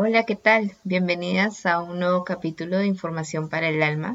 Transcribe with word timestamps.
Hola, 0.00 0.22
¿qué 0.22 0.36
tal? 0.36 0.76
Bienvenidas 0.84 1.66
a 1.66 1.82
un 1.82 1.98
nuevo 1.98 2.22
capítulo 2.22 2.78
de 2.78 2.86
Información 2.86 3.48
para 3.48 3.68
el 3.68 3.82
Alma. 3.82 4.14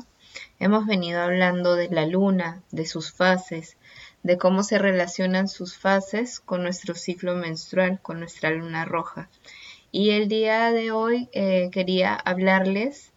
Hemos 0.57 0.85
venido 0.85 1.19
hablando 1.21 1.75
de 1.75 1.89
la 1.89 2.05
luna, 2.05 2.63
de 2.71 2.85
sus 2.85 3.11
fases, 3.11 3.75
de 4.23 4.37
cómo 4.37 4.63
se 4.63 4.77
relacionan 4.77 5.49
sus 5.49 5.77
fases 5.77 6.39
con 6.39 6.63
nuestro 6.63 6.95
ciclo 6.95 7.35
menstrual, 7.35 7.99
con 8.01 8.19
nuestra 8.19 8.49
luna 8.51 8.85
roja. 8.85 9.27
Y 9.91 10.11
el 10.11 10.29
día 10.29 10.71
de 10.71 10.91
hoy 10.91 11.27
eh, 11.33 11.69
quería 11.73 12.15
hablarles 12.15 13.11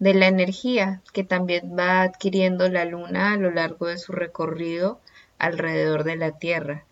de 0.00 0.14
la 0.14 0.26
energía 0.26 1.02
que 1.12 1.22
también 1.22 1.78
va 1.78 2.02
adquiriendo 2.02 2.68
la 2.68 2.84
luna 2.84 3.34
a 3.34 3.36
lo 3.36 3.52
largo 3.52 3.86
de 3.86 3.96
su 3.96 4.10
recorrido 4.10 5.00
alrededor 5.38 6.02
de 6.02 6.16
la 6.16 6.32
Tierra. 6.32 6.84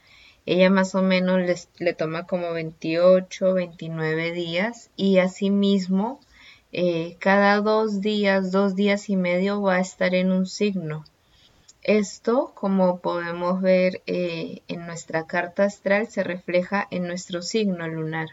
Ella 0.46 0.70
más 0.70 0.94
o 0.94 1.02
menos 1.02 1.68
le 1.78 1.92
toma 1.92 2.26
como 2.26 2.52
28, 2.52 3.52
29 3.52 4.32
días 4.32 4.90
y 4.96 5.18
asimismo 5.18 6.20
eh, 6.72 7.16
cada 7.18 7.60
dos 7.60 8.00
días, 8.00 8.52
dos 8.52 8.76
días 8.76 9.08
y 9.10 9.16
medio 9.16 9.60
va 9.60 9.74
a 9.74 9.80
estar 9.80 10.14
en 10.14 10.30
un 10.30 10.46
signo. 10.46 11.04
Esto, 11.82 12.52
como 12.54 13.00
podemos 13.00 13.60
ver 13.60 14.02
eh, 14.06 14.62
en 14.68 14.86
nuestra 14.86 15.26
carta 15.26 15.64
astral, 15.64 16.08
se 16.08 16.22
refleja 16.22 16.86
en 16.90 17.06
nuestro 17.06 17.42
signo 17.42 17.86
lunar. 17.88 18.28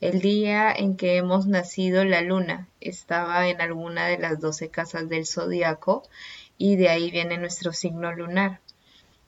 El 0.00 0.20
día 0.20 0.72
en 0.72 0.96
que 0.96 1.16
hemos 1.16 1.46
nacido, 1.46 2.04
la 2.04 2.22
luna 2.22 2.66
estaba 2.80 3.48
en 3.48 3.60
alguna 3.60 4.06
de 4.06 4.18
las 4.18 4.40
doce 4.40 4.68
casas 4.68 5.08
del 5.08 5.26
zodiaco 5.26 6.02
y 6.58 6.74
de 6.76 6.88
ahí 6.88 7.10
viene 7.10 7.38
nuestro 7.38 7.72
signo 7.72 8.12
lunar. 8.12 8.60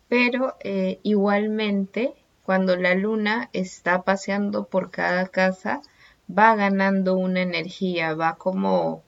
Pero 0.09 0.57
eh, 0.61 1.01
igualmente, 1.03 2.15
cuando 2.43 2.77
la 2.77 2.95
luna 2.95 3.51
está 3.53 4.03
paseando 4.03 4.67
por 4.67 4.91
cada 4.91 5.29
casa, 5.29 5.83
va 6.29 6.55
ganando 6.55 7.17
una 7.17 7.43
energía, 7.43 8.15
va 8.15 8.37
como 8.37 9.03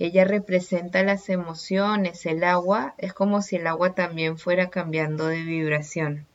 ella 0.00 0.24
representa 0.24 1.02
las 1.02 1.28
emociones, 1.28 2.24
el 2.24 2.42
agua, 2.42 2.94
es 2.96 3.12
como 3.12 3.42
si 3.42 3.56
el 3.56 3.66
agua 3.66 3.94
también 3.94 4.38
fuera 4.38 4.70
cambiando 4.70 5.26
de 5.26 5.42
vibración. 5.42 6.26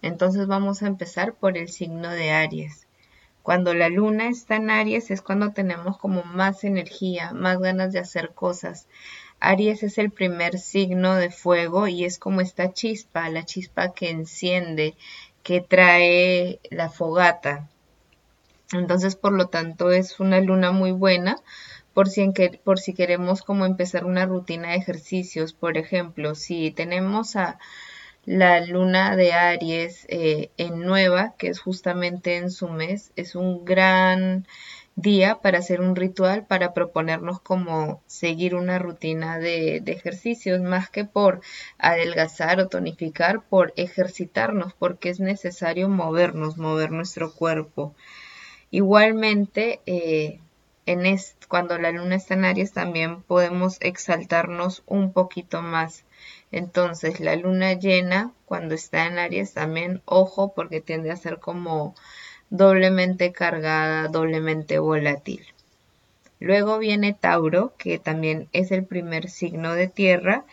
Entonces 0.00 0.46
vamos 0.46 0.82
a 0.82 0.86
empezar 0.86 1.34
por 1.34 1.58
el 1.58 1.68
signo 1.68 2.10
de 2.10 2.30
Aries. 2.30 2.86
Cuando 3.42 3.74
la 3.74 3.90
luna 3.90 4.28
está 4.28 4.56
en 4.56 4.70
Aries 4.70 5.10
es 5.10 5.20
cuando 5.20 5.52
tenemos 5.52 5.98
como 5.98 6.24
más 6.24 6.64
energía, 6.64 7.32
más 7.32 7.58
ganas 7.58 7.92
de 7.92 7.98
hacer 7.98 8.32
cosas. 8.32 8.88
Aries 9.42 9.82
es 9.82 9.98
el 9.98 10.10
primer 10.10 10.58
signo 10.58 11.16
de 11.16 11.30
fuego 11.30 11.88
y 11.88 12.04
es 12.04 12.18
como 12.18 12.40
esta 12.40 12.72
chispa, 12.72 13.28
la 13.28 13.44
chispa 13.44 13.92
que 13.92 14.10
enciende, 14.10 14.94
que 15.42 15.60
trae 15.60 16.60
la 16.70 16.88
fogata. 16.88 17.68
Entonces, 18.72 19.16
por 19.16 19.32
lo 19.32 19.48
tanto, 19.48 19.90
es 19.90 20.20
una 20.20 20.40
luna 20.40 20.70
muy 20.70 20.92
buena 20.92 21.36
por 21.92 22.08
si, 22.08 22.94
queremos 22.94 23.42
como 23.42 23.66
empezar 23.66 24.04
una 24.04 24.26
rutina 24.26 24.70
de 24.70 24.76
ejercicios. 24.76 25.52
Por 25.52 25.76
ejemplo, 25.76 26.34
si 26.34 26.70
tenemos 26.70 27.36
a 27.36 27.58
la 28.24 28.64
luna 28.64 29.16
de 29.16 29.32
Aries 29.32 30.06
eh, 30.08 30.50
en 30.56 30.80
nueva, 30.80 31.34
que 31.36 31.48
es 31.48 31.60
justamente 31.60 32.36
en 32.36 32.50
su 32.50 32.68
mes, 32.68 33.12
es 33.16 33.34
un 33.34 33.64
gran 33.64 34.46
día 34.96 35.40
para 35.40 35.58
hacer 35.58 35.80
un 35.80 35.96
ritual, 35.96 36.46
para 36.46 36.74
proponernos 36.74 37.40
como 37.40 38.02
seguir 38.06 38.54
una 38.54 38.78
rutina 38.78 39.38
de, 39.38 39.82
ejercicios, 39.86 40.60
más 40.60 40.90
que 40.90 41.04
por 41.04 41.40
adelgazar 41.78 42.60
o 42.60 42.68
tonificar, 42.68 43.42
por 43.42 43.72
ejercitarnos, 43.76 44.74
porque 44.74 45.10
es 45.10 45.20
necesario 45.20 45.88
movernos, 45.88 46.58
mover 46.58 46.92
nuestro 46.92 47.32
cuerpo. 47.32 47.94
Igualmente, 48.70 49.80
eh, 49.86 50.40
en 50.86 51.18
cuando 51.48 51.78
la 51.78 51.92
luna 51.92 52.16
está 52.16 52.34
en 52.34 52.44
Aries 52.44 52.72
también 52.72 53.22
podemos 53.22 53.76
exaltarnos 53.80 54.82
un 54.86 55.12
poquito 55.12 55.62
más. 55.62 56.04
Entonces, 56.50 57.20
la 57.20 57.36
luna 57.36 57.74
llena, 57.74 58.32
cuando 58.46 58.74
está 58.74 59.06
en 59.06 59.18
Aries, 59.18 59.54
también, 59.54 60.02
ojo, 60.04 60.52
porque 60.54 60.80
tiende 60.80 61.10
a 61.10 61.16
ser 61.16 61.38
como 61.38 61.94
doblemente 62.52 63.32
cargada, 63.32 64.08
doblemente 64.08 64.78
volátil. 64.78 65.42
Luego 66.38 66.78
viene 66.78 67.16
Tauro, 67.18 67.72
que 67.78 67.98
también 67.98 68.46
es 68.52 68.70
el 68.72 68.84
primer 68.84 69.30
signo 69.30 69.72
de 69.72 69.88
tierra 69.88 70.44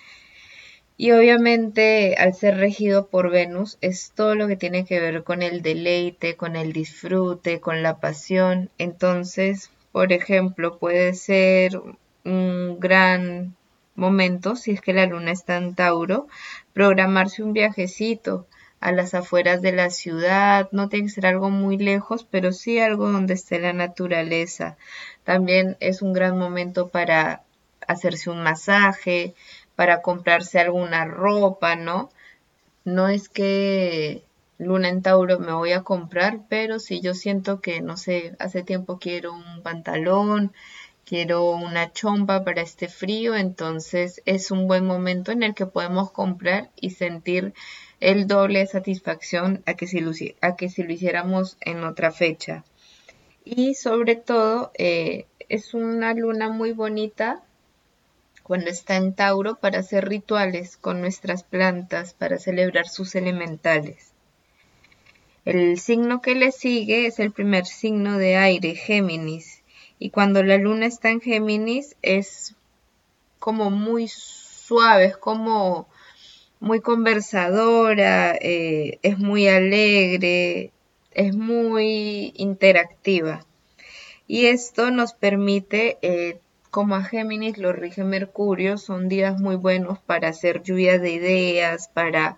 y 0.96 1.12
obviamente 1.12 2.16
al 2.18 2.34
ser 2.34 2.56
regido 2.56 3.08
por 3.08 3.30
Venus 3.30 3.78
es 3.82 4.14
todo 4.16 4.36
lo 4.36 4.48
que 4.48 4.56
tiene 4.56 4.86
que 4.86 5.02
ver 5.02 5.26
con 5.26 5.42
el 5.42 5.62
deleite, 5.62 6.38
con 6.38 6.56
el 6.56 6.72
disfrute, 6.72 7.60
con 7.60 7.84
la 7.84 8.00
pasión. 8.00 8.70
Entonces, 8.78 9.70
por 9.92 10.14
ejemplo, 10.14 10.78
puede 10.78 11.14
ser 11.14 11.82
un 12.24 12.80
gran 12.80 13.56
momento, 13.96 14.56
si 14.56 14.72
es 14.72 14.80
que 14.80 14.94
la 14.94 15.06
luna 15.06 15.32
está 15.32 15.58
en 15.58 15.76
Tauro, 15.76 16.28
programarse 16.72 17.44
un 17.44 17.52
viajecito 17.52 18.48
a 18.80 18.92
las 18.92 19.14
afueras 19.14 19.62
de 19.62 19.72
la 19.72 19.90
ciudad, 19.90 20.70
no 20.72 20.90
tiene 20.90 21.08
que 21.08 21.12
ser 21.14 21.26
algo 21.26 21.50
muy 21.50 21.78
lejos, 21.78 22.26
pero 22.30 22.52
sí 22.52 22.80
algo 22.80 23.12
donde 23.12 23.34
esté 23.34 23.60
la 23.60 23.74
naturaleza. 23.74 24.78
También 25.24 25.78
es 25.80 26.02
un 26.02 26.14
gran 26.14 26.38
momento 26.38 26.88
para 26.88 27.44
hacerse 27.88 28.30
un 28.30 28.42
masaje, 28.42 29.34
para 29.76 30.02
comprarse 30.02 30.60
alguna 30.60 31.06
ropa, 31.06 31.76
¿no? 31.76 32.10
No 32.86 33.08
es 33.10 33.30
que 33.30 34.24
Luna 34.58 34.90
en 34.90 35.02
Tauro 35.02 35.40
me 35.40 35.54
voy 35.54 35.72
a 35.72 35.84
comprar, 35.84 36.42
pero 36.50 36.80
si 36.80 37.02
yo 37.02 37.14
siento 37.14 37.62
que, 37.62 37.82
no 37.82 37.98
sé, 37.98 38.36
hace 38.40 38.64
tiempo 38.64 39.00
quiero 39.00 39.34
un 39.34 39.62
pantalón, 39.64 40.54
quiero 41.06 41.52
una 41.52 41.92
chompa 41.92 42.44
para 42.44 42.62
este 42.62 42.88
frío, 42.88 43.36
entonces 43.36 44.22
es 44.26 44.52
un 44.52 44.68
buen 44.68 44.86
momento 44.86 45.32
en 45.32 45.44
el 45.44 45.56
que 45.56 45.66
podemos 45.66 46.12
comprar 46.12 46.70
y 46.76 46.92
sentir 46.92 47.54
el 48.00 48.28
doble 48.28 48.60
de 48.60 48.68
satisfacción 48.68 49.62
a 49.66 49.74
que 49.74 49.88
si 49.88 50.00
lo, 50.00 50.12
a 50.42 50.56
que 50.56 50.70
si 50.70 50.84
lo 50.84 50.94
hiciéramos 50.94 51.58
en 51.62 51.84
otra 51.84 52.12
fecha. 52.12 52.64
Y 53.44 53.76
sobre 53.76 54.16
todo, 54.16 54.72
eh, 54.78 55.26
es 55.50 55.74
una 55.74 56.14
luna 56.14 56.50
muy 56.50 56.72
bonita 56.72 57.44
cuando 58.44 58.70
está 58.70 58.96
en 58.96 59.14
Tauro 59.14 59.56
para 59.56 59.80
hacer 59.80 60.08
rituales 60.08 60.78
con 60.78 61.02
nuestras 61.02 61.44
plantas, 61.44 62.14
para 62.14 62.40
celebrar 62.40 62.88
sus 62.88 63.16
elementales. 63.16 64.12
El 65.46 65.80
signo 65.80 66.22
que 66.22 66.36
le 66.36 66.52
sigue 66.52 67.06
es 67.06 67.20
el 67.20 67.32
primer 67.32 67.66
signo 67.66 68.18
de 68.18 68.38
aire, 68.38 68.76
Géminis. 68.76 69.64
Y 69.98 70.12
cuando 70.12 70.44
la 70.44 70.58
luna 70.58 70.86
está 70.86 71.10
en 71.10 71.22
Géminis 71.22 71.96
es 72.02 72.56
como 73.40 73.70
muy 73.72 74.08
suave, 74.08 75.06
es 75.06 75.18
como 75.18 75.88
muy 76.60 76.82
conversadora, 76.82 78.36
eh, 78.36 79.00
es 79.02 79.18
muy 79.18 79.48
alegre, 79.48 80.72
es 81.12 81.36
muy 81.36 82.34
interactiva. 82.36 83.46
Y 84.28 84.46
esto 84.48 84.92
nos 84.92 85.14
permite 85.14 85.98
eh, 86.02 86.40
como 86.70 86.96
a 86.96 87.04
Géminis 87.04 87.58
lo 87.58 87.74
rige 87.74 88.04
Mercurio, 88.04 88.78
son 88.78 89.10
días 89.10 89.40
muy 89.40 89.56
buenos 89.56 90.00
para 90.00 90.30
hacer 90.30 90.62
lluvias 90.62 91.02
de 91.02 91.12
ideas, 91.12 91.88
para 91.88 92.38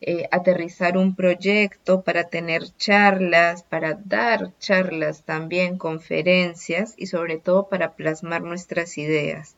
eh, 0.00 0.28
aterrizar 0.32 0.96
un 0.96 1.14
proyecto, 1.14 2.02
para 2.02 2.24
tener 2.24 2.62
charlas, 2.76 3.62
para 3.62 3.94
dar 3.94 4.52
charlas 4.58 5.22
también, 5.24 5.78
conferencias 5.78 6.94
y 6.96 7.06
sobre 7.06 7.38
todo 7.38 7.68
para 7.68 7.94
plasmar 7.94 8.42
nuestras 8.42 8.98
ideas. 8.98 9.56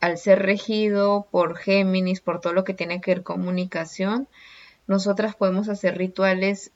Al 0.00 0.18
ser 0.18 0.42
regido 0.42 1.26
por 1.30 1.56
Géminis, 1.56 2.20
por 2.20 2.40
todo 2.40 2.52
lo 2.52 2.64
que 2.64 2.74
tiene 2.74 3.00
que 3.00 3.12
ver 3.12 3.22
comunicación, 3.22 4.28
nosotras 4.86 5.34
podemos 5.34 5.68
hacer 5.68 5.98
rituales 5.98 6.72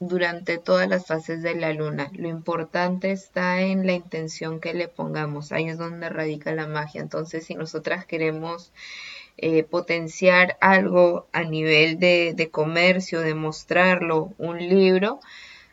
durante 0.00 0.56
todas 0.56 0.88
las 0.88 1.06
fases 1.06 1.42
de 1.42 1.54
la 1.54 1.74
luna. 1.74 2.10
Lo 2.14 2.28
importante 2.28 3.12
está 3.12 3.60
en 3.60 3.86
la 3.86 3.92
intención 3.92 4.58
que 4.58 4.72
le 4.72 4.88
pongamos. 4.88 5.52
Ahí 5.52 5.68
es 5.68 5.76
donde 5.76 6.08
radica 6.08 6.52
la 6.52 6.66
magia. 6.66 7.02
Entonces, 7.02 7.44
si 7.44 7.54
nosotras 7.54 8.06
queremos 8.06 8.72
eh, 9.36 9.62
potenciar 9.62 10.56
algo 10.62 11.28
a 11.32 11.42
nivel 11.42 11.98
de, 11.98 12.32
de 12.34 12.50
comercio, 12.50 13.20
de 13.20 13.34
mostrarlo, 13.34 14.32
un 14.38 14.58
libro, 14.58 15.20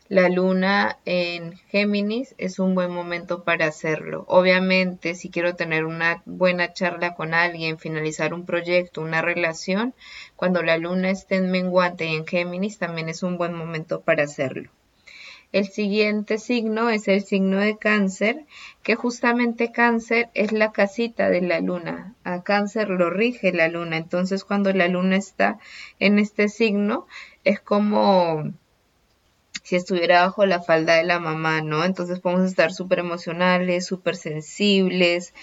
la 0.08 0.30
luna 0.30 0.98
en 1.04 1.56
Géminis 1.68 2.34
es 2.38 2.58
un 2.58 2.74
buen 2.74 2.90
momento 2.90 3.44
para 3.44 3.66
hacerlo. 3.66 4.24
Obviamente, 4.26 5.14
si 5.14 5.28
quiero 5.28 5.54
tener 5.54 5.84
una 5.84 6.22
buena 6.24 6.72
charla 6.72 7.14
con 7.14 7.34
alguien, 7.34 7.78
finalizar 7.78 8.32
un 8.32 8.46
proyecto, 8.46 9.02
una 9.02 9.20
relación, 9.20 9.94
cuando 10.34 10.62
la 10.62 10.78
luna 10.78 11.10
esté 11.10 11.36
en 11.36 11.50
menguante 11.50 12.06
y 12.06 12.14
en 12.14 12.26
Géminis 12.26 12.78
también 12.78 13.10
es 13.10 13.22
un 13.22 13.36
buen 13.36 13.52
momento 13.52 14.00
para 14.00 14.24
hacerlo. 14.24 14.70
El 15.52 15.66
siguiente 15.66 16.38
signo 16.38 16.90
es 16.90 17.08
el 17.08 17.22
signo 17.24 17.58
de 17.58 17.78
cáncer, 17.78 18.44
que 18.82 18.94
justamente 18.94 19.72
cáncer 19.72 20.28
es 20.34 20.52
la 20.52 20.72
casita 20.72 21.30
de 21.30 21.40
la 21.40 21.60
luna. 21.60 22.14
A 22.22 22.42
cáncer 22.42 22.90
lo 22.90 23.08
rige 23.08 23.52
la 23.52 23.68
luna. 23.68 23.96
Entonces 23.96 24.44
cuando 24.44 24.72
la 24.74 24.88
luna 24.88 25.16
está 25.16 25.58
en 25.98 26.18
este 26.18 26.50
signo 26.50 27.06
es 27.44 27.60
como 27.60 28.52
si 29.68 29.76
estuviera 29.76 30.22
bajo 30.22 30.46
la 30.46 30.62
falda 30.62 30.94
de 30.94 31.04
la 31.04 31.20
mamá, 31.20 31.60
¿no? 31.60 31.84
Entonces 31.84 32.20
podemos 32.20 32.46
estar 32.46 32.72
súper 32.72 33.00
emocionales, 33.00 33.84
súper 33.84 34.16
sensibles, 34.16 35.34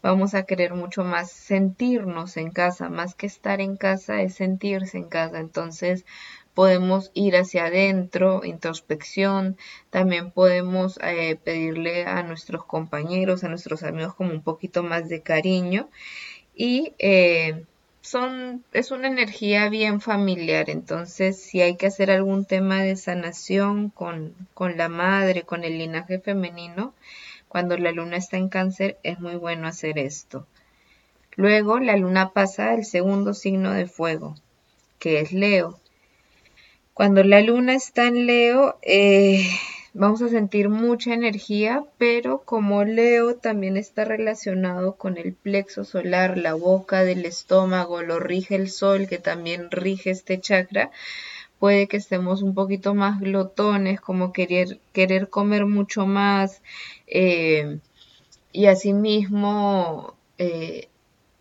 vamos 0.00 0.32
a 0.32 0.44
querer 0.44 0.72
mucho 0.72 1.04
más 1.04 1.30
sentirnos 1.30 2.38
en 2.38 2.50
casa, 2.50 2.88
más 2.88 3.14
que 3.14 3.26
estar 3.26 3.60
en 3.60 3.76
casa 3.76 4.22
es 4.22 4.36
sentirse 4.36 4.96
en 4.96 5.10
casa. 5.10 5.38
Entonces 5.38 6.06
podemos 6.54 7.10
ir 7.12 7.36
hacia 7.36 7.66
adentro, 7.66 8.40
introspección, 8.42 9.58
también 9.90 10.30
podemos 10.30 10.98
eh, 11.02 11.36
pedirle 11.36 12.06
a 12.06 12.22
nuestros 12.22 12.64
compañeros, 12.64 13.44
a 13.44 13.50
nuestros 13.50 13.82
amigos 13.82 14.14
como 14.14 14.30
un 14.30 14.42
poquito 14.42 14.82
más 14.82 15.10
de 15.10 15.20
cariño 15.20 15.90
y 16.54 16.94
eh, 16.98 17.66
son, 18.04 18.62
es 18.74 18.90
una 18.90 19.08
energía 19.08 19.70
bien 19.70 19.98
familiar, 20.02 20.68
entonces 20.68 21.40
si 21.40 21.62
hay 21.62 21.76
que 21.76 21.86
hacer 21.86 22.10
algún 22.10 22.44
tema 22.44 22.82
de 22.82 22.96
sanación 22.96 23.88
con, 23.88 24.34
con 24.52 24.76
la 24.76 24.90
madre, 24.90 25.44
con 25.44 25.64
el 25.64 25.78
linaje 25.78 26.18
femenino, 26.20 26.92
cuando 27.48 27.78
la 27.78 27.92
luna 27.92 28.18
está 28.18 28.36
en 28.36 28.50
cáncer 28.50 28.98
es 29.04 29.20
muy 29.20 29.36
bueno 29.36 29.66
hacer 29.66 29.98
esto. 29.98 30.46
Luego 31.34 31.78
la 31.78 31.96
luna 31.96 32.32
pasa 32.32 32.72
al 32.72 32.84
segundo 32.84 33.32
signo 33.32 33.72
de 33.72 33.86
fuego, 33.86 34.34
que 34.98 35.20
es 35.20 35.32
Leo. 35.32 35.80
Cuando 36.92 37.24
la 37.24 37.40
luna 37.40 37.72
está 37.72 38.06
en 38.06 38.26
Leo, 38.26 38.78
eh, 38.82 39.48
vamos 39.94 40.22
a 40.22 40.28
sentir 40.28 40.68
mucha 40.68 41.14
energía, 41.14 41.84
pero 41.98 42.42
como 42.44 42.84
Leo 42.84 43.36
también 43.36 43.76
está 43.76 44.04
relacionado 44.04 44.96
con 44.96 45.16
el 45.18 45.32
plexo 45.34 45.84
solar, 45.84 46.36
la 46.36 46.54
boca 46.54 47.04
del 47.04 47.24
estómago, 47.24 48.02
lo 48.02 48.18
rige 48.18 48.56
el 48.56 48.70
sol, 48.70 49.06
que 49.08 49.18
también 49.18 49.70
rige 49.70 50.10
este 50.10 50.40
chakra, 50.40 50.90
puede 51.60 51.86
que 51.86 51.96
estemos 51.96 52.42
un 52.42 52.54
poquito 52.54 52.94
más 52.94 53.20
glotones, 53.20 54.00
como 54.00 54.32
querer, 54.32 54.80
querer 54.92 55.28
comer 55.30 55.64
mucho 55.66 56.06
más, 56.06 56.60
eh, 57.06 57.78
y 58.52 58.66
asimismo 58.66 60.14
eh, 60.38 60.88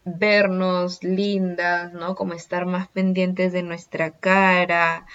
vernos 0.05 1.03
lindas, 1.03 1.93
¿no? 1.93 2.15
Como 2.15 2.33
estar 2.33 2.65
más 2.65 2.87
pendientes 2.87 3.51
de 3.53 3.63
nuestra 3.63 4.11
cara, 4.11 5.07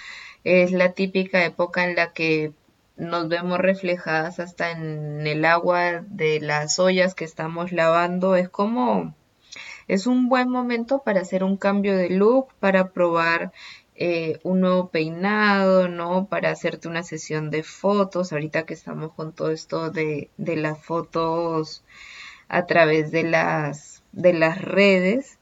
es 0.44 0.73
la 0.73 0.93
típica 0.93 1.44
época 1.44 1.85
en 1.85 1.96
la 1.96 2.12
que 2.12 2.52
nos 2.99 3.29
vemos 3.29 3.59
reflejadas 3.59 4.41
hasta 4.41 4.73
en 4.73 5.27
el 5.27 5.45
agua 5.45 6.05
de 6.09 6.41
las 6.41 6.79
ollas 6.79 7.15
que 7.15 7.25
estamos 7.25 7.73
lavando. 7.73 8.37
Es 8.37 8.49
como, 8.49 9.15
es 9.87 10.06
un 10.06 10.29
buen 10.29 10.50
momento 10.50 11.03
para 11.05 11.21
hacer 11.21 11.45
un 11.45 11.56
cambio 11.56 11.97
de 11.97 12.11
look, 12.11 12.49
para 12.61 12.91
probar 12.91 13.53
eh, 13.95 14.39
un 14.43 14.61
nuevo 14.61 14.91
peinado, 14.91 15.89
¿no? 15.89 16.27
Para 16.27 16.50
hacerte 16.50 16.89
una 16.89 17.03
sesión 17.03 17.50
de 17.50 17.62
fotos, 17.62 18.33
ahorita 18.33 18.65
que 18.67 18.75
estamos 18.75 19.12
con 19.15 19.33
todo 19.33 19.50
esto 19.50 19.91
de, 19.91 20.31
de 20.37 20.56
las 20.56 20.79
fotos 20.79 21.85
a 22.49 22.67
través 22.67 23.11
de 23.11 23.23
las, 23.25 24.03
de 24.12 24.33
las 24.33 24.61
redes. 24.61 25.38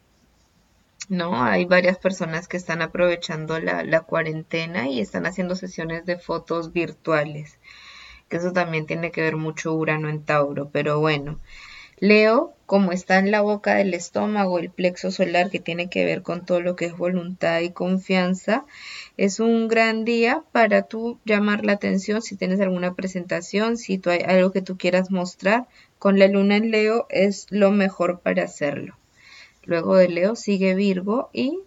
¿No? 1.08 1.42
Hay 1.44 1.64
varias 1.64 1.98
personas 1.98 2.48
que 2.48 2.56
están 2.56 2.82
aprovechando 2.82 3.60
la, 3.60 4.00
cuarentena 4.00 4.88
y 4.88 5.00
están 5.00 5.26
haciendo 5.26 5.54
sesiones 5.54 6.04
de 6.04 6.18
fotos 6.18 6.72
virtuales, 6.72 7.58
que 8.28 8.38
eso 8.38 8.52
también 8.52 8.86
tiene 8.86 9.10
que 9.12 9.22
ver 9.22 9.36
mucho 9.36 9.74
Urano 9.74 10.08
en 10.08 10.24
Tauro, 10.24 10.70
pero 10.70 11.00
bueno. 11.00 11.40
Leo, 11.98 12.54
como 12.66 12.92
está 12.92 13.18
en 13.18 13.30
la 13.30 13.40
boca 13.40 13.76
del 13.76 13.94
estómago, 13.94 14.58
el 14.58 14.70
plexo 14.70 15.10
solar 15.10 15.50
que 15.50 15.60
tiene 15.60 15.88
que 15.88 16.04
ver 16.04 16.22
con 16.22 16.44
todo 16.44 16.60
lo 16.60 16.76
que 16.76 16.84
es 16.84 16.96
voluntad 16.96 17.60
y 17.60 17.70
confianza, 17.70 18.66
es 19.16 19.40
un 19.40 19.66
gran 19.68 20.04
día 20.04 20.42
para 20.52 20.82
tú 20.82 21.18
llamar 21.24 21.64
la 21.64 21.72
atención 21.72 22.20
si 22.20 22.36
tienes 22.36 22.60
alguna 22.60 22.94
presentación, 22.94 23.78
si 23.78 23.96
tú 23.96 24.10
hay 24.10 24.20
algo 24.26 24.52
que 24.52 24.60
tú 24.60 24.76
quieras 24.76 25.10
mostrar. 25.10 25.68
Con 25.98 26.18
la 26.18 26.26
luna 26.26 26.56
en 26.56 26.70
Leo 26.70 27.06
es 27.08 27.46
lo 27.48 27.70
mejor 27.70 28.20
para 28.20 28.42
hacerlo. 28.42 28.98
Luego 29.66 29.96
de 29.96 30.08
Leo 30.08 30.36
sigue 30.36 30.74
Virgo 30.74 31.28
y 31.32 31.60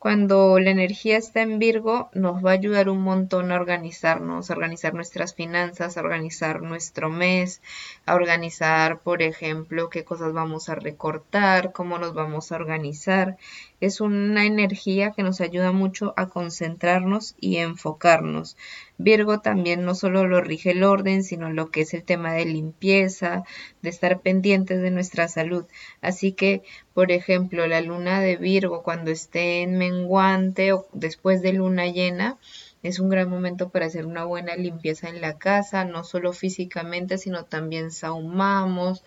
cuando 0.00 0.58
la 0.58 0.70
energía 0.70 1.18
está 1.18 1.42
en 1.42 1.58
Virgo 1.58 2.08
nos 2.14 2.42
va 2.42 2.52
a 2.52 2.54
ayudar 2.54 2.88
un 2.88 3.02
montón 3.02 3.52
a 3.52 3.56
organizarnos, 3.56 4.50
a 4.50 4.54
organizar 4.54 4.94
nuestras 4.94 5.34
finanzas, 5.34 5.98
a 5.98 6.00
organizar 6.00 6.62
nuestro 6.62 7.10
mes, 7.10 7.60
a 8.06 8.14
organizar, 8.14 9.00
por 9.00 9.20
ejemplo, 9.20 9.90
qué 9.90 10.02
cosas 10.02 10.32
vamos 10.32 10.70
a 10.70 10.74
recortar, 10.74 11.72
cómo 11.72 11.98
nos 11.98 12.14
vamos 12.14 12.50
a 12.50 12.56
organizar. 12.56 13.36
Es 13.80 14.00
una 14.00 14.46
energía 14.46 15.10
que 15.10 15.22
nos 15.22 15.42
ayuda 15.42 15.70
mucho 15.70 16.14
a 16.16 16.28
concentrarnos 16.28 17.34
y 17.38 17.58
enfocarnos. 17.58 18.56
Virgo 19.02 19.40
también 19.40 19.86
no 19.86 19.94
solo 19.94 20.28
lo 20.28 20.42
rige 20.42 20.72
el 20.72 20.84
orden, 20.84 21.24
sino 21.24 21.50
lo 21.50 21.70
que 21.70 21.80
es 21.80 21.94
el 21.94 22.04
tema 22.04 22.34
de 22.34 22.44
limpieza, 22.44 23.44
de 23.80 23.88
estar 23.88 24.20
pendientes 24.20 24.82
de 24.82 24.90
nuestra 24.90 25.26
salud. 25.26 25.64
Así 26.02 26.32
que, 26.32 26.62
por 26.92 27.10
ejemplo, 27.10 27.66
la 27.66 27.80
luna 27.80 28.20
de 28.20 28.36
Virgo 28.36 28.82
cuando 28.82 29.10
esté 29.10 29.62
en 29.62 29.78
menguante 29.78 30.74
o 30.74 30.86
después 30.92 31.40
de 31.40 31.54
luna 31.54 31.86
llena, 31.86 32.36
es 32.82 32.98
un 32.98 33.08
gran 33.08 33.30
momento 33.30 33.70
para 33.70 33.86
hacer 33.86 34.04
una 34.04 34.26
buena 34.26 34.54
limpieza 34.56 35.08
en 35.08 35.22
la 35.22 35.38
casa, 35.38 35.86
no 35.86 36.04
solo 36.04 36.34
físicamente, 36.34 37.16
sino 37.16 37.46
también 37.46 37.90
sahumamos, 37.90 39.02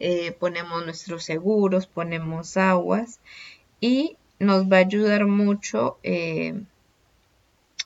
eh, 0.00 0.32
ponemos 0.32 0.86
nuestros 0.86 1.22
seguros, 1.22 1.86
ponemos 1.86 2.56
aguas 2.56 3.20
y 3.78 4.16
nos 4.38 4.72
va 4.72 4.78
a 4.78 4.80
ayudar 4.80 5.26
mucho 5.26 5.98
eh, 6.02 6.54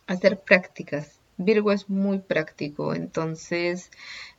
a 0.06 0.12
hacer 0.12 0.38
prácticas 0.38 1.17
Virgo 1.38 1.72
es 1.72 1.88
muy 1.88 2.18
práctico, 2.18 2.94
entonces 2.94 3.90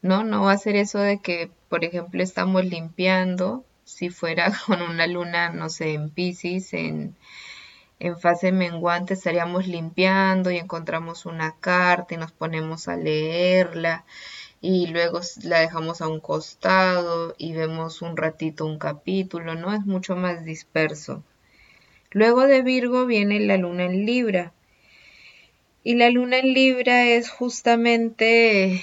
no, 0.02 0.24
no 0.24 0.44
va 0.44 0.52
a 0.54 0.58
ser 0.58 0.76
eso 0.76 1.00
de 1.00 1.20
que, 1.20 1.50
por 1.70 1.84
ejemplo, 1.84 2.22
estamos 2.22 2.66
limpiando, 2.66 3.66
si 3.86 4.10
fuera 4.10 4.52
con 4.68 4.82
una 4.82 5.08
luna, 5.08 5.50
no 5.50 5.70
sé, 5.70 5.94
en 5.94 6.10
Pisces, 6.10 6.74
en, 6.74 7.16
en 8.00 8.18
fase 8.20 8.52
menguante 8.52 9.14
estaríamos 9.14 9.68
limpiando 9.68 10.52
y 10.52 10.58
encontramos 10.58 11.26
una 11.26 11.56
carta 11.60 12.14
y 12.14 12.18
nos 12.18 12.32
ponemos 12.32 12.88
a 12.88 12.96
leerla 12.96 14.06
y 14.62 14.88
luego 14.88 15.22
la 15.44 15.60
dejamos 15.60 16.02
a 16.02 16.08
un 16.08 16.20
costado 16.20 17.34
y 17.38 17.54
vemos 17.54 18.02
un 18.02 18.18
ratito 18.18 18.66
un 18.66 18.78
capítulo, 18.78 19.56
¿no? 19.56 19.74
Es 19.74 19.86
mucho 19.86 20.16
más 20.16 20.44
disperso. 20.44 21.24
Luego 22.12 22.48
de 22.48 22.62
Virgo 22.62 23.06
viene 23.06 23.40
la 23.40 23.58
luna 23.58 23.86
en 23.86 24.06
Libra. 24.06 24.52
Y 25.84 25.96
la 25.96 26.10
luna 26.10 26.40
en 26.40 26.54
Libra 26.54 27.06
es 27.06 27.30
justamente 27.30 28.82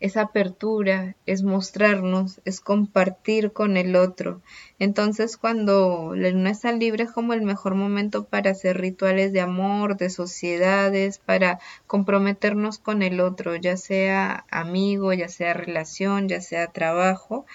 esa 0.00 0.20
apertura, 0.20 1.16
es 1.24 1.42
mostrarnos, 1.42 2.42
es 2.44 2.60
compartir 2.60 3.52
con 3.52 3.78
el 3.78 3.96
otro. 3.96 4.42
Entonces 4.78 5.38
cuando 5.38 6.12
la 6.14 6.28
luna 6.28 6.50
está 6.50 6.68
en 6.68 6.80
Libra 6.80 7.04
es 7.04 7.12
como 7.12 7.32
el 7.32 7.40
mejor 7.40 7.74
momento 7.74 8.24
para 8.24 8.50
hacer 8.50 8.78
rituales 8.78 9.32
de 9.32 9.40
amor, 9.40 9.96
de 9.96 10.10
sociedades, 10.10 11.16
para 11.18 11.58
comprometernos 11.86 12.78
con 12.78 13.02
el 13.02 13.20
otro, 13.20 13.56
ya 13.56 13.78
sea 13.78 14.44
amigo, 14.50 15.14
ya 15.14 15.28
sea 15.28 15.54
relación, 15.54 16.28
ya 16.28 16.42
sea 16.42 16.66
trabajo. 16.66 17.46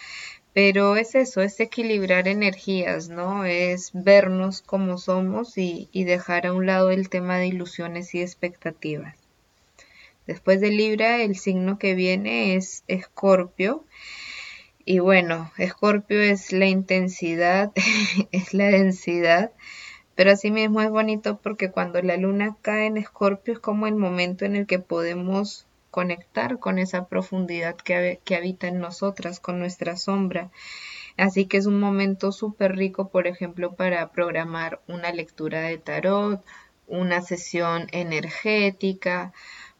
Pero 0.53 0.95
es 0.95 1.13
eso, 1.13 1.41
es 1.41 1.59
equilibrar 1.59 2.27
energías, 2.27 3.09
¿no? 3.09 3.45
Es 3.45 3.91
vernos 3.93 4.61
como 4.61 4.97
somos 4.97 5.57
y, 5.57 5.89
dejar 5.93 6.47
a 6.47 6.53
un 6.53 6.65
lado 6.65 6.89
el 6.89 7.09
tema 7.09 7.37
de 7.37 7.47
ilusiones 7.47 8.15
y 8.15 8.21
expectativas. 8.21 9.15
Después 10.25 10.59
de 10.59 10.71
Libra, 10.71 11.21
el 11.21 11.35
signo 11.35 11.77
que 11.77 11.93
viene 11.93 12.55
es 12.55 12.83
Escorpio. 12.87 13.85
Y 14.85 14.99
bueno, 14.99 15.51
Escorpio 15.57 16.19
es 16.19 16.51
la 16.51 16.65
intensidad, 16.65 17.71
es 18.31 18.53
la 18.55 18.65
densidad, 18.65 19.51
pero 20.15 20.31
asimismo 20.31 20.81
es 20.81 20.89
bonito 20.89 21.39
porque 21.41 21.69
cuando 21.69 22.01
la 22.01 22.17
luna 22.17 22.57
cae 22.61 22.87
en 22.87 22.97
Escorpio 22.97 23.53
es 23.53 23.59
como 23.59 23.85
el 23.85 23.95
momento 23.95 24.45
en 24.45 24.55
el 24.55 24.65
que 24.65 24.79
podemos 24.79 25.67
conectar 25.91 26.60
con 26.60 26.79
esa 26.79 27.08
profundidad 27.08 27.75
que, 27.75 28.19
habita 28.36 28.67
en 28.67 28.79
nosotras, 28.79 29.39
con 29.39 29.60
nuestra 29.60 29.98
sombra. 29.98 30.51
Así 31.17 31.46
que 31.46 31.58
es 31.58 31.65
un 31.65 31.79
momento 31.79 32.31
súper 32.31 32.75
rico, 32.75 33.10
por 33.10 33.27
ejemplo, 33.27 33.75
para 33.75 34.12
programar 34.12 34.81
una 34.88 35.12
lectura 35.12 35.62
de 35.62 35.77
tarot, 35.77 36.43
una 36.88 37.22
sesión 37.22 37.88
energética, 37.91 39.34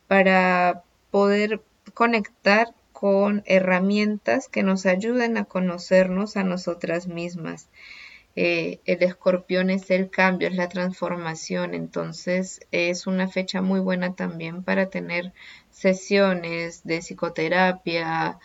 para 0.08 0.84
poder 1.12 1.62
conectar 1.94 2.74
con 2.92 3.44
herramientas 3.46 4.50
que 4.50 4.64
nos 4.64 4.86
ayuden 4.86 5.38
a 5.38 5.46
conocernos 5.46 6.36
a 6.36 6.44
nosotras 6.44 7.08
mismas. 7.08 7.70
Eh, 8.42 8.80
el 8.86 9.04
escorpión 9.04 9.70
es 9.70 9.92
el 9.92 10.10
cambio, 10.10 10.48
es 10.48 10.56
la 10.56 10.70
transformación, 10.70 11.74
entonces 11.74 12.62
es 12.72 13.06
una 13.06 13.28
fecha 13.28 13.62
muy 13.62 13.82
buena 13.82 14.16
también 14.16 14.64
para 14.64 14.90
tener 14.90 15.34
sesiones 15.72 16.86
de 16.86 17.00
psicoterapia, 17.00 18.40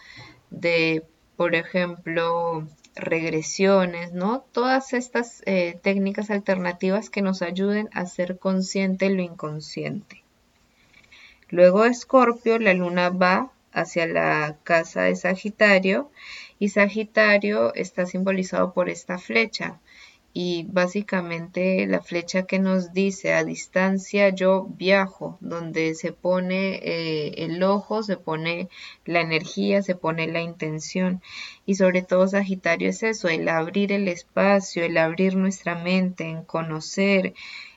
de, 0.51 1.05
por 1.37 1.55
ejemplo, 1.55 2.67
regresiones, 2.97 4.13
¿no? 4.13 4.41
Todas 4.51 4.95
estas 4.95 5.45
eh, 5.47 5.79
técnicas 5.81 6.29
alternativas 6.29 7.09
que 7.09 7.23
nos 7.23 7.41
ayuden 7.41 7.89
a 7.93 8.07
ser 8.07 8.41
consciente 8.41 9.11
lo 9.11 9.23
inconsciente. 9.23 10.25
Luego 11.51 11.85
Escorpio, 11.85 12.59
la 12.59 12.75
luna 12.75 13.11
va 13.11 13.53
hacia 13.71 14.09
la 14.09 14.57
casa 14.65 15.03
de 15.03 15.15
Sagitario 15.15 16.11
y 16.59 16.71
Sagitario 16.71 17.73
está 17.77 18.07
simbolizado 18.07 18.73
por 18.73 18.89
esta 18.89 19.19
flecha 19.19 19.79
y 20.37 20.67
básicamente 20.69 21.87
la 21.87 22.03
flecha 22.03 22.43
que 22.43 22.59
nos 22.59 22.93
dice 22.93 23.35
a 23.35 23.45
distancia 23.45 24.31
yo 24.31 24.65
viajo, 24.65 25.39
donde 25.41 25.95
se 25.95 26.13
pone 26.13 26.81
eh, 26.83 27.45
el 27.45 27.63
ojo, 27.63 28.03
se 28.03 28.17
pone 28.17 28.69
la 29.05 29.21
energía, 29.21 29.81
se 29.83 29.95
pone 29.95 30.27
la 30.27 30.41
intención 30.41 31.23
y 31.67 31.77
sobre 31.77 32.03
todo 32.03 32.27
Sagitario 32.27 32.91
es 32.91 33.05
eso, 33.05 33.29
el 33.29 33.49
abrir 33.49 33.93
el 33.93 34.09
espacio, 34.09 34.85
el 34.85 34.99
abrir 34.99 35.37
nuestra 35.37 35.77
mente, 35.77 36.25
en 36.25 36.43
conocer, 36.43 37.35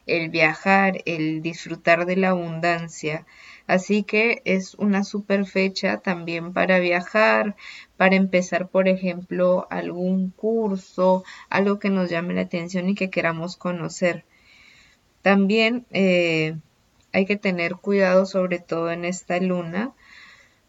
el 0.08 0.30
viajar, 0.30 1.04
el 1.06 1.44
disfrutar 1.44 2.08
de 2.08 2.16
la 2.16 2.30
abundancia. 2.30 3.28
Así 3.68 4.04
que 4.04 4.42
es 4.46 4.76
una 4.76 5.04
super 5.04 5.46
fecha 5.46 5.98
también 5.98 6.54
para 6.54 6.80
viajar, 6.80 7.58
para 7.98 8.16
empezar, 8.16 8.70
por 8.70 8.88
ejemplo, 8.88 9.68
algún 9.70 10.30
curso, 10.32 11.26
algo 11.50 11.78
que 11.78 11.90
nos 11.90 12.10
llame 12.10 12.34
la 12.34 12.42
atención 12.42 12.90
y 12.90 12.96
que 12.96 13.10
queramos 13.10 13.58
conocer. 13.58 14.24
También 15.22 15.86
eh, 15.92 16.56
hay 17.12 17.26
que 17.26 17.36
tener 17.36 17.76
cuidado, 17.76 18.26
sobre 18.26 18.60
todo 18.60 18.90
en 18.90 19.04
esta 19.04 19.38
luna, 19.40 19.92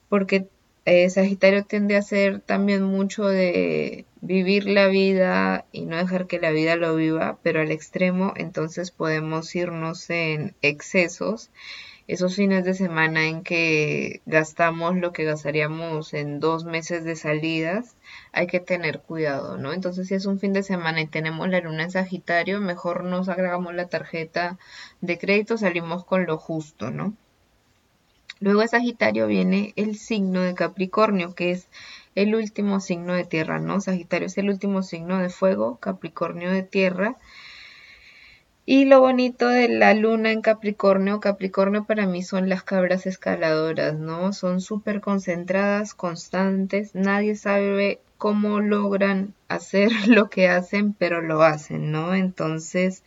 porque 0.08 0.48
eh, 0.84 1.08
Sagitario 1.10 1.64
tiende 1.64 1.96
a 1.96 2.02
ser 2.02 2.40
también 2.40 2.82
mucho 2.82 3.26
de 3.26 4.06
vivir 4.20 4.66
la 4.66 4.88
vida 4.88 5.66
y 5.70 5.82
no 5.84 5.98
dejar 5.98 6.26
que 6.26 6.40
la 6.40 6.50
vida 6.50 6.74
lo 6.74 6.96
viva, 6.96 7.38
pero 7.42 7.60
al 7.60 7.70
extremo, 7.70 8.32
entonces 8.36 8.90
podemos 8.90 9.54
irnos 9.54 10.10
en 10.10 10.56
excesos 10.62 11.50
esos 12.08 12.34
fines 12.36 12.64
de 12.64 12.72
semana 12.72 13.26
en 13.26 13.42
que 13.42 14.22
gastamos 14.24 14.96
lo 14.96 15.12
que 15.12 15.24
gastaríamos 15.24 16.14
en 16.14 16.40
dos 16.40 16.64
meses 16.64 17.04
de 17.04 17.16
salidas, 17.16 17.96
hay 18.32 18.46
que 18.46 18.60
tener 18.60 19.00
cuidado, 19.00 19.58
¿no? 19.58 19.74
Entonces, 19.74 20.08
si 20.08 20.14
es 20.14 20.24
un 20.24 20.40
fin 20.40 20.54
de 20.54 20.62
semana 20.62 21.02
y 21.02 21.06
tenemos 21.06 21.48
la 21.50 21.60
luna 21.60 21.84
en 21.84 21.90
Sagitario, 21.90 22.60
mejor 22.60 23.04
nos 23.04 23.28
agregamos 23.28 23.74
la 23.74 23.88
tarjeta 23.88 24.58
de 25.02 25.18
crédito, 25.18 25.58
salimos 25.58 26.04
con 26.06 26.24
lo 26.24 26.38
justo, 26.38 26.90
¿no? 26.90 27.12
Luego 28.40 28.62
de 28.62 28.68
Sagitario 28.68 29.26
viene 29.26 29.74
el 29.76 29.96
signo 29.96 30.40
de 30.40 30.54
Capricornio, 30.54 31.34
que 31.34 31.50
es 31.50 31.68
el 32.14 32.34
último 32.34 32.80
signo 32.80 33.12
de 33.12 33.24
tierra, 33.24 33.58
¿no? 33.58 33.82
Sagitario 33.82 34.28
es 34.28 34.38
el 34.38 34.48
último 34.48 34.82
signo 34.82 35.18
de 35.18 35.28
fuego, 35.28 35.76
Capricornio 35.76 36.50
de 36.50 36.62
tierra. 36.62 37.16
Y 38.70 38.84
lo 38.84 39.00
bonito 39.00 39.48
de 39.48 39.66
la 39.66 39.94
luna 39.94 40.30
en 40.30 40.42
Capricornio, 40.42 41.20
Capricornio 41.20 41.84
para 41.84 42.06
mí 42.06 42.22
son 42.22 42.50
las 42.50 42.64
cabras 42.64 43.06
escaladoras, 43.06 43.94
¿no? 43.94 44.34
Son 44.34 44.60
súper 44.60 45.00
concentradas, 45.00 45.94
constantes, 45.94 46.94
nadie 46.94 47.34
sabe 47.34 48.02
cómo 48.18 48.60
logran 48.60 49.32
hacer 49.48 49.90
lo 50.06 50.28
que 50.28 50.48
hacen, 50.50 50.92
pero 50.92 51.22
lo 51.22 51.42
hacen, 51.42 51.92
¿no? 51.92 52.14
Entonces, 52.14 53.04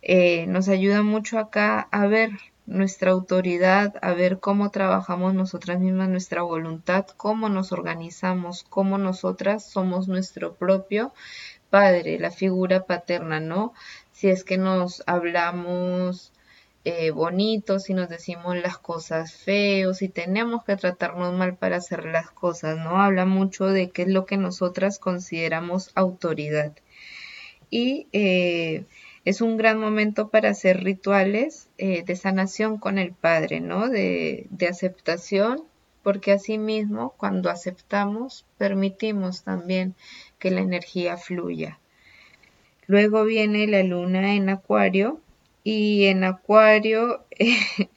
eh, 0.00 0.46
nos 0.46 0.68
ayuda 0.68 1.02
mucho 1.02 1.40
acá 1.40 1.88
a 1.90 2.06
ver 2.06 2.30
nuestra 2.66 3.10
autoridad, 3.10 3.96
a 4.00 4.14
ver 4.14 4.38
cómo 4.38 4.70
trabajamos 4.70 5.34
nosotras 5.34 5.80
mismas, 5.80 6.08
nuestra 6.08 6.42
voluntad, 6.42 7.06
cómo 7.16 7.48
nos 7.48 7.72
organizamos, 7.72 8.62
cómo 8.62 8.96
nosotras 8.96 9.68
somos 9.68 10.06
nuestro 10.06 10.54
propio 10.54 11.12
padre, 11.68 12.20
la 12.20 12.30
figura 12.30 12.84
paterna, 12.84 13.40
¿no? 13.40 13.72
Si 14.14 14.28
es 14.28 14.44
que 14.44 14.58
nos 14.58 15.02
hablamos 15.06 16.32
eh, 16.84 17.10
bonitos, 17.10 17.82
si 17.84 17.94
nos 17.94 18.08
decimos 18.08 18.56
las 18.56 18.78
cosas 18.78 19.34
feos, 19.34 19.98
si 19.98 20.08
tenemos 20.08 20.64
que 20.64 20.76
tratarnos 20.76 21.34
mal 21.34 21.56
para 21.56 21.78
hacer 21.78 22.04
las 22.04 22.30
cosas, 22.30 22.78
¿no? 22.78 23.02
Habla 23.02 23.26
mucho 23.26 23.66
de 23.66 23.90
qué 23.90 24.02
es 24.02 24.08
lo 24.08 24.24
que 24.24 24.36
nosotras 24.36 25.00
consideramos 25.00 25.90
autoridad. 25.96 26.72
Y 27.70 28.06
eh, 28.12 28.84
es 29.24 29.40
un 29.40 29.56
gran 29.56 29.80
momento 29.80 30.28
para 30.28 30.50
hacer 30.50 30.84
rituales 30.84 31.68
eh, 31.76 32.04
de 32.04 32.14
sanación 32.14 32.78
con 32.78 32.98
el 32.98 33.12
Padre, 33.14 33.60
¿no? 33.60 33.88
De, 33.88 34.46
de 34.50 34.68
aceptación, 34.68 35.64
porque 36.04 36.30
asimismo, 36.32 37.14
cuando 37.16 37.50
aceptamos, 37.50 38.46
permitimos 38.58 39.42
también 39.42 39.96
que 40.38 40.52
la 40.52 40.60
energía 40.60 41.16
fluya. 41.16 41.80
Luego 42.86 43.24
viene 43.24 43.66
la 43.66 43.82
luna 43.82 44.34
en 44.34 44.48
acuario 44.48 45.20
y 45.62 46.04
en 46.06 46.24
acuario 46.24 47.24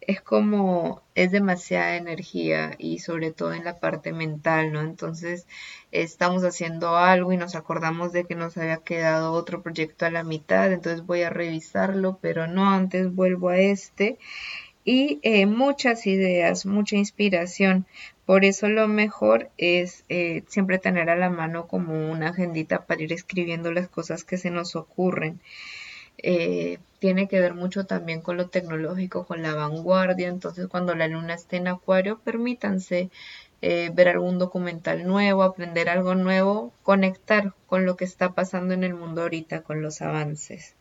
es 0.00 0.20
como 0.20 1.02
es 1.14 1.30
demasiada 1.30 1.96
energía 1.96 2.72
y 2.78 2.98
sobre 2.98 3.30
todo 3.30 3.52
en 3.52 3.64
la 3.64 3.78
parte 3.78 4.12
mental, 4.12 4.72
¿no? 4.72 4.80
Entonces 4.80 5.46
estamos 5.92 6.42
haciendo 6.44 6.96
algo 6.96 7.32
y 7.32 7.36
nos 7.36 7.54
acordamos 7.54 8.12
de 8.12 8.24
que 8.24 8.34
nos 8.34 8.56
había 8.56 8.78
quedado 8.78 9.32
otro 9.32 9.62
proyecto 9.62 10.06
a 10.06 10.10
la 10.10 10.24
mitad, 10.24 10.72
entonces 10.72 11.06
voy 11.06 11.22
a 11.22 11.30
revisarlo, 11.30 12.18
pero 12.20 12.46
no, 12.46 12.70
antes 12.70 13.14
vuelvo 13.14 13.50
a 13.50 13.58
este 13.58 14.18
y 14.84 15.20
eh, 15.22 15.46
muchas 15.46 16.06
ideas, 16.06 16.66
mucha 16.66 16.96
inspiración. 16.96 17.86
Por 18.26 18.44
eso 18.44 18.68
lo 18.68 18.88
mejor 18.88 19.50
es 19.58 20.04
eh, 20.08 20.44
siempre 20.48 20.78
tener 20.78 21.10
a 21.10 21.16
la 21.16 21.30
mano 21.30 21.66
como 21.66 22.10
una 22.10 22.28
agendita 22.28 22.86
para 22.86 23.02
ir 23.02 23.12
escribiendo 23.12 23.72
las 23.72 23.88
cosas 23.88 24.24
que 24.24 24.36
se 24.38 24.50
nos 24.50 24.76
ocurren. 24.76 25.40
Eh, 26.18 26.78
tiene 26.98 27.28
que 27.28 27.40
ver 27.40 27.54
mucho 27.54 27.84
también 27.84 28.20
con 28.20 28.36
lo 28.36 28.48
tecnológico, 28.48 29.26
con 29.26 29.42
la 29.42 29.54
vanguardia. 29.54 30.28
Entonces, 30.28 30.68
cuando 30.68 30.94
la 30.94 31.08
luna 31.08 31.34
esté 31.34 31.56
en 31.56 31.68
acuario, 31.68 32.20
permítanse 32.20 33.10
ver 33.60 34.08
algún 34.08 34.40
documental 34.40 35.06
nuevo, 35.06 35.44
aprender 35.44 35.88
algo 35.88 36.16
nuevo, 36.16 36.72
conectar 36.82 37.54
con 37.66 37.86
lo 37.86 37.96
que 37.96 38.04
está 38.04 38.32
pasando 38.32 38.74
en 38.74 38.82
el 38.82 38.94
mundo 38.94 39.22
ahorita, 39.22 39.62
con 39.62 39.82
los 39.82 40.02
avances. 40.02 40.74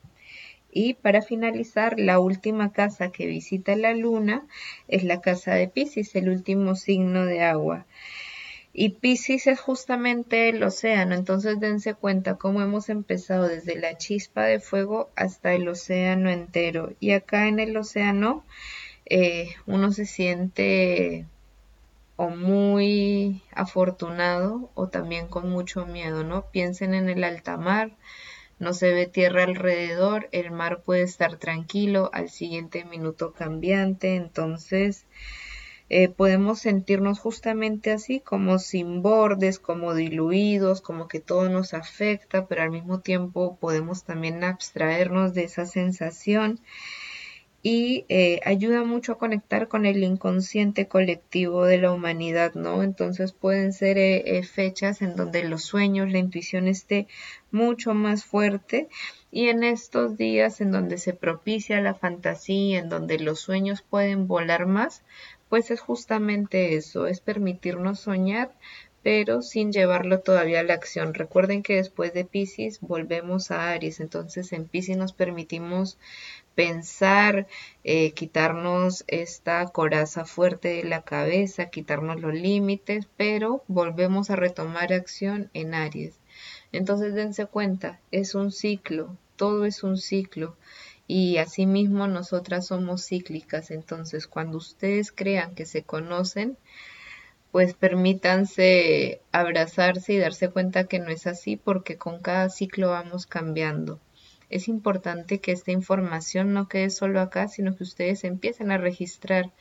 Y 0.72 0.94
para 0.96 1.22
finalizar, 1.22 2.00
la 2.00 2.20
última 2.20 2.72
casa 2.72 3.12
que 3.12 3.28
visita 3.28 3.76
la 3.76 3.94
luna 3.94 4.48
es 4.88 5.04
la 5.04 5.22
casa 5.22 5.54
de 5.54 5.68
Pisces, 5.68 6.16
el 6.16 6.30
último 6.30 6.76
signo 6.76 7.26
de 7.26 7.42
agua. 7.44 7.86
Y 8.74 8.90
Pisces 8.90 9.48
es 9.48 9.60
justamente 9.60 10.48
el 10.48 10.64
océano, 10.64 11.14
entonces 11.14 11.60
dense 11.60 11.94
cuenta 11.94 12.38
cómo 12.38 12.62
hemos 12.62 12.88
empezado 12.88 13.50
desde 13.50 13.76
la 13.76 13.98
chispa 13.98 14.44
de 14.46 14.62
fuego 14.62 15.10
hasta 15.18 15.54
el 15.54 15.68
océano 15.68 16.30
entero. 16.30 16.94
Y 17.02 17.12
acá 17.12 17.50
en 17.50 17.60
el 17.60 17.76
océano 17.76 18.46
eh, 19.06 19.50
uno 19.66 19.92
se 19.92 20.06
siente 20.06 21.26
o 22.16 22.30
muy 22.30 23.42
afortunado 23.54 24.70
o 24.76 24.88
también 24.88 25.28
con 25.28 25.50
mucho 25.50 25.86
miedo, 25.86 26.24
¿no? 26.24 26.46
Piensen 26.52 26.94
en 26.94 27.10
el 27.10 27.24
alta 27.26 27.58
mar, 27.58 27.92
no 28.62 28.76
se 28.76 28.94
ve 28.94 29.08
tierra 29.08 29.44
alrededor, 29.44 30.30
el 30.32 30.52
mar 30.52 30.84
puede 30.84 31.02
estar 31.02 31.38
tranquilo, 31.38 32.12
al 32.14 32.30
siguiente 32.30 32.86
minuto 32.86 33.34
cambiante, 33.34 34.16
entonces 34.16 35.08
eh, 35.90 36.10
podemos 36.10 36.60
sentirnos 36.60 37.20
justamente 37.20 37.92
así, 37.92 38.20
como 38.20 38.60
sin 38.60 39.02
bordes, 39.02 39.58
como 39.58 39.96
diluidos, 39.96 40.80
como 40.80 41.08
que 41.08 41.20
todo 41.20 41.50
nos 41.50 41.74
afecta, 41.74 42.46
pero 42.46 42.62
al 42.62 42.70
mismo 42.70 43.00
tiempo 43.00 43.58
podemos 43.60 44.04
también 44.04 44.44
abstraernos 44.44 45.34
de 45.34 45.44
esa 45.46 45.66
sensación 45.66 46.60
y 47.64 48.06
eh, 48.10 48.40
ayuda 48.44 48.84
mucho 48.84 49.14
a 49.14 49.18
conectar 49.18 49.68
con 49.68 49.86
el 49.86 50.04
inconsciente 50.04 50.88
colectivo 50.88 51.66
de 51.66 51.78
la 51.78 51.92
humanidad, 51.92 52.56
¿no? 52.56 52.82
Entonces 52.82 53.34
pueden 53.34 53.72
ser 53.72 54.00
eh, 54.00 54.38
eh, 54.38 54.44
fechas 54.44 55.02
en 55.02 55.16
donde 55.16 55.44
los 55.44 55.64
sueños, 55.64 56.12
la 56.12 56.18
intuición 56.18 56.68
esté 56.68 57.08
mucho 57.52 57.94
más 57.94 58.26
fuerte 58.26 58.90
y 59.32 59.50
en 59.50 59.64
estos 59.64 60.18
días 60.18 60.60
en 60.60 60.72
donde 60.72 60.98
se 60.98 61.14
propicia 61.14 61.82
la 61.82 61.94
fantasía, 61.94 62.80
en 62.80 62.90
donde 62.90 63.20
los 63.20 63.40
sueños 63.40 63.84
pueden 63.84 64.28
volar 64.28 64.66
más, 64.66 65.04
pues 65.48 65.70
es 65.70 65.82
justamente 65.82 66.76
eso, 66.76 67.06
es 67.08 67.20
permitirnos 67.20 68.00
soñar, 68.00 68.52
pero 69.04 69.42
sin 69.42 69.72
llevarlo 69.72 70.20
todavía 70.20 70.60
a 70.60 70.64
la 70.64 70.76
acción. 70.76 71.14
Recuerden 71.14 71.64
que 71.64 71.76
después 71.76 72.14
de 72.14 72.26
Pisces 72.26 72.80
volvemos 72.82 73.52
a 73.52 73.72
Aries, 73.72 74.00
entonces 74.00 74.54
en 74.54 74.68
Pisces 74.68 74.98
nos 74.98 75.14
permitimos 75.14 75.98
pensar, 76.56 77.48
eh, 77.84 78.12
quitarnos 78.12 79.04
esta 79.08 79.66
coraza 79.68 80.26
fuerte 80.26 80.70
de 80.70 80.84
la 80.84 81.02
cabeza, 81.02 81.70
quitarnos 81.70 82.20
los 82.22 82.34
límites, 82.34 83.08
pero 83.18 83.64
volvemos 83.68 84.30
a 84.30 84.36
retomar 84.36 84.94
acción 84.94 85.50
en 85.54 85.74
Aries. 85.74 86.20
Entonces 86.72 87.14
dense 87.14 87.46
cuenta, 87.46 88.00
es 88.12 88.36
un 88.36 88.52
ciclo, 88.52 89.18
todo 89.36 89.66
es 89.66 89.84
un 89.84 89.98
ciclo 89.98 90.56
y 91.08 91.38
asimismo 91.38 92.08
nosotras 92.08 92.68
somos 92.68 93.06
cíclicas. 93.06 93.72
Entonces 93.72 94.28
cuando 94.28 94.58
ustedes 94.58 95.12
crean 95.12 95.56
que 95.56 95.66
se 95.66 95.84
conocen, 95.84 96.58
pues 97.52 97.74
permítanse 97.74 99.22
abrazarse 99.32 100.14
y 100.14 100.18
darse 100.18 100.50
cuenta 100.50 100.86
que 100.86 101.00
no 101.00 101.10
es 101.10 101.28
así 101.28 101.58
porque 101.58 101.98
con 101.98 102.20
cada 102.20 102.50
ciclo 102.50 102.92
vamos 102.92 103.26
cambiando. 103.26 104.00
Es 104.52 104.68
importante 104.68 105.40
que 105.40 105.52
esta 105.52 105.72
información 105.72 106.54
no 106.54 106.68
quede 106.68 106.90
solo 106.90 107.22
acá, 107.22 107.48
sino 107.48 107.76
que 107.76 107.84
ustedes 107.84 108.24
empiecen 108.24 108.72
a 108.72 108.78
registrar 108.78 109.52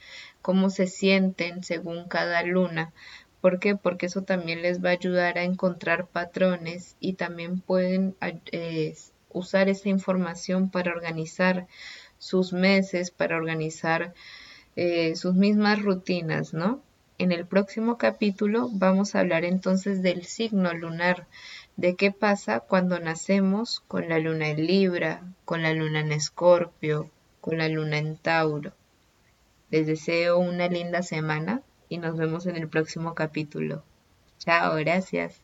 cómo 0.43 0.69
se 0.71 0.87
sienten 0.87 1.63
según 1.65 2.09
cada 2.09 2.43
luna. 2.43 2.93
¿Por 3.41 3.59
qué? 3.59 3.77
Porque 3.77 4.07
eso 4.07 4.23
también 4.23 4.63
les 4.63 4.85
va 4.85 4.91
a 4.91 4.93
ayudar 4.93 5.39
a 5.39 5.45
encontrar 5.45 6.07
patrones 6.07 6.97
y 7.01 7.15
también 7.15 7.61
pueden 7.61 8.15
eh, 8.53 8.95
usar 9.31 9.69
esa 9.69 9.89
información 9.89 10.71
para 10.71 10.93
organizar 10.93 11.67
sus 12.19 12.53
meses, 12.53 13.11
para 13.11 13.37
organizar 13.37 14.13
eh, 14.77 15.17
sus 15.17 15.35
mismas 15.35 15.83
rutinas, 15.83 16.53
¿no? 16.53 16.83
En 17.19 17.33
el 17.33 17.47
próximo 17.47 17.99
capítulo 17.99 18.71
vamos 18.73 19.15
a 19.15 19.21
hablar 19.21 19.45
entonces 19.45 20.03
del 20.03 20.25
signo 20.25 20.73
lunar, 20.73 21.27
de 21.81 21.97
qué 21.97 22.13
pasa 22.13 22.61
cuando 22.61 23.01
nacemos 23.01 23.81
con 23.89 24.11
la 24.11 24.19
luna 24.19 24.51
en 24.51 24.67
Libra, 24.67 25.23
con 25.47 25.63
la 25.63 25.73
luna 25.73 26.01
en 26.01 26.13
Escorpio, 26.13 27.11
con 27.41 27.57
la 27.57 27.69
luna 27.69 27.97
en 27.97 28.19
Tauro. 28.19 28.75
Les 29.71 29.87
deseo 29.87 30.39
una 30.39 30.69
linda 30.69 31.03
semana 31.03 31.63
y 31.89 31.97
nos 31.97 32.19
vemos 32.19 32.45
en 32.45 32.57
el 32.57 32.69
próximo 32.69 33.15
capítulo. 33.15 33.83
Chao, 34.39 34.77
gracias. 34.77 35.41